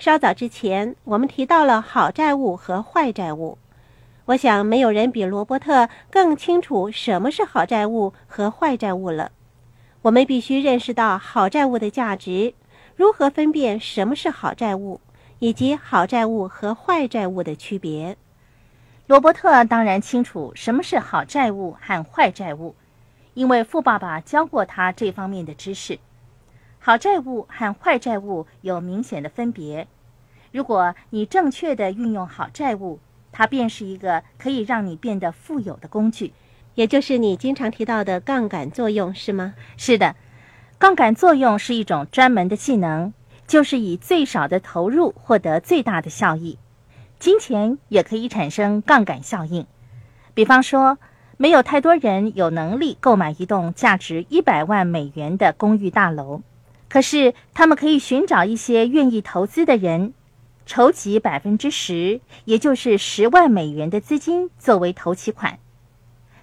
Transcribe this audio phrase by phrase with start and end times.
[0.00, 3.58] 稍早之前，我们提到了好债务和坏债务。
[4.24, 9.30] 我想，没有人比罗伯特更清楚什么是好债务和坏债务了。
[10.00, 12.54] 我们必须认识到好债务的价值，
[12.96, 15.02] 如何分辨什么是好债务，
[15.38, 18.16] 以及好债务和坏债务的区别。
[19.06, 22.74] 罗伯特当然清楚什么是好债务和坏债务，
[23.34, 25.98] 因为富爸爸教过他这方面的知识。
[26.82, 29.86] 好债务和坏债务有明显的分别。
[30.50, 32.98] 如果你正确的运用好债务，
[33.30, 36.32] 它便是一个可以让你变得富有的工具，
[36.74, 39.54] 也就是你经常提到的杠杆作用，是吗？
[39.76, 40.16] 是的，
[40.78, 43.12] 杠杆作用是一种专门的技能，
[43.46, 46.58] 就是以最少的投入获得最大的效益。
[47.18, 49.66] 金钱也可以产生杠杆效应，
[50.32, 50.96] 比方说，
[51.36, 56.40] 没有太多人有能力购买一栋价值一百万美元的公寓大楼，
[56.90, 60.12] 可是他们可以寻找一些愿意投资的人。
[60.66, 65.58] 筹集百分之十，也就是十万美元的资金作为头期款。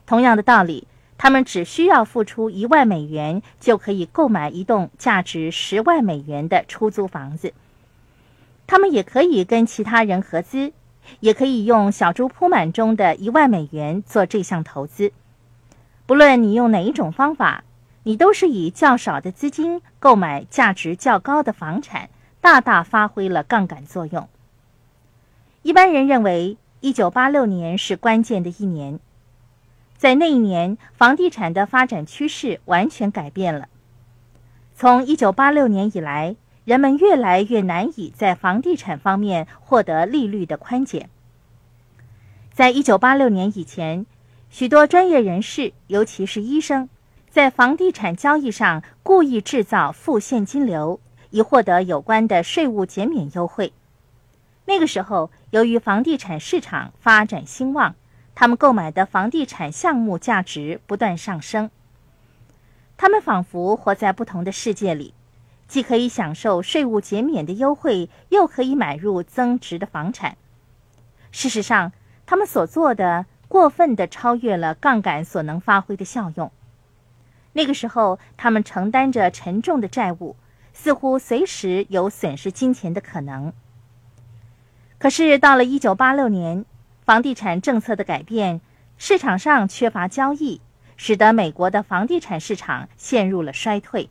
[0.06, 0.86] 同样的道理，
[1.18, 7.54] 他们只需要付出一万美元，就可以购买一栋价值十万美元的出租房子。
[8.66, 10.74] 他们也可以跟其他人合资，
[11.22, 15.14] 也可以用小猪铺满中的一万美元做这项投资。
[16.06, 17.64] 不论你用哪一种方法，
[18.08, 22.10] 你都是以较少的资金购买价值较高的房产。
[22.40, 24.30] 大大发挥了杠杆作用。
[25.62, 29.02] 一般人认为，一九八六年是关键的一年，
[29.98, 33.68] 在那一年，房地产的发展趋势完全改变了。
[34.74, 41.10] 从一九八六年以来，人们越来越难以在房地产方面获得利率的宽减。
[42.54, 44.06] 在一九八六年以前，
[44.50, 46.88] 许多专业人士，尤其是医生，
[47.38, 51.00] 在房地产交易上故意制造负现金流。
[51.30, 53.74] 以获得有关的税务减免优惠。
[54.66, 57.94] 那个时候，由于房地产市场发展兴旺，
[58.34, 61.70] 他们购买的房地产项目价值不断上升。
[62.98, 65.14] 他们仿佛活在不同的世界里，
[65.68, 70.38] 既可以享受税务减免的优惠，又可以买入增值的房产。
[71.32, 71.92] 事实上，
[72.26, 76.52] 他们所做的过分的超越了杠杆所能发挥的效用。
[77.58, 80.36] 那个时候，他们承担着沉重的债务。
[80.80, 83.52] 似乎随时有损失金钱的可能。
[85.00, 86.66] 可是到了一九八六年，
[87.04, 88.62] 房地产政策的改变，
[89.00, 90.62] 市场上缺乏交易，
[90.96, 94.08] 使得美国的房地产市场陷入了衰退。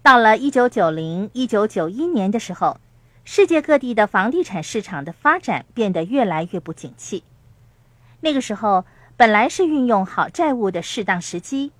[0.00, 2.80] 到了一九九零、一九九一年的时候，
[3.26, 7.22] 世界各地的房地产市场的发展变得越来越不景气。
[8.20, 8.86] 那个时候
[9.18, 11.70] 本来是运用好债务的适当时机，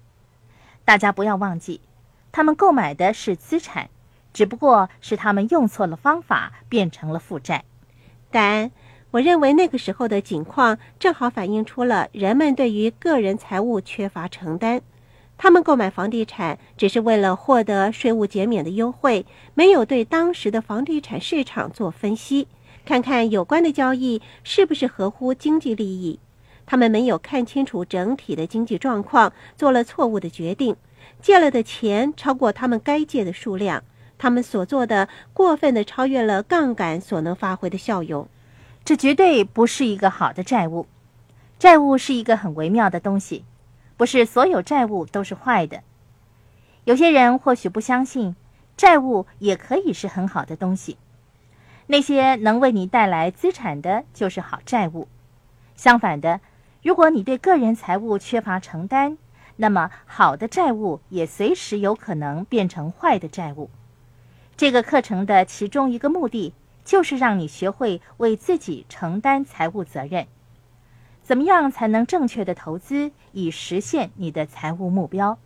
[0.85, 1.81] 大家不要忘记，
[2.33, 3.89] 他们购买的是资产。
[4.33, 7.65] 只不过是他们用错了方法，变成了负债。
[8.31, 8.71] 但
[9.11, 14.81] 我认为那个时候的景况正好反映出了人们对于个人财务缺乏承担。
[15.37, 22.49] 他们购买房地产只是为了获得税务减免的优惠，没有对当时的房地产市场做分析，
[22.87, 26.19] 看看有关的交易是不是合乎经济利益。
[26.67, 30.77] 他们没有看清楚整体的经济状况，做了错误的决定，
[31.21, 33.85] 借了的钱超过他们该借的数量。
[34.19, 38.29] 他们所做的过分的超越了杠杆所能发挥的效用，
[38.85, 40.87] 这绝对不是一个好的债务。
[41.59, 43.45] 债务是一个很微妙的东西，
[43.97, 45.83] 不是所有债务都是坏的。
[46.85, 48.37] 有些人或许不相信，
[48.77, 50.97] 债务也可以是很好的东西。
[51.89, 55.09] 那些能为你带来资产的，就是好债务。
[55.75, 56.41] 相反的，
[56.83, 59.17] 如果你对个人财务缺乏承担，
[59.57, 63.71] 那么好的债务也随时有可能变成坏的债务。
[64.57, 66.53] 这个课程的其中一个目的，
[66.85, 70.27] 就是让你学会为自己承担财务责任。
[71.23, 75.39] 怎么样才能正确的投资，以实现你的财务目标？